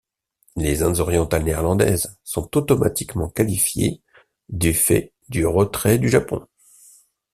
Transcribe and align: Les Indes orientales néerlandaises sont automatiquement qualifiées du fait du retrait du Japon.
Les 0.55 0.81
Indes 0.81 0.97
orientales 0.99 1.43
néerlandaises 1.43 2.17
sont 2.23 2.57
automatiquement 2.57 3.29
qualifiées 3.29 4.01
du 4.49 4.73
fait 4.73 5.13
du 5.29 5.45
retrait 5.45 5.99
du 5.99 6.09
Japon. 6.09 6.43